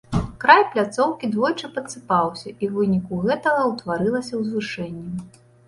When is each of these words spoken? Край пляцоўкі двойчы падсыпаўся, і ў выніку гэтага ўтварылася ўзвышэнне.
Край 0.43 0.61
пляцоўкі 0.71 1.29
двойчы 1.35 1.69
падсыпаўся, 1.75 2.47
і 2.49 2.55
ў 2.55 2.71
выніку 2.79 3.13
гэтага 3.29 3.61
ўтварылася 3.75 4.33
ўзвышэнне. 4.43 5.43